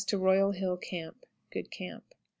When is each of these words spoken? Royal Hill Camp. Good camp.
Royal 0.17 0.51
Hill 0.53 0.77
Camp. 0.77 1.27
Good 1.53 1.69
camp. 1.69 2.05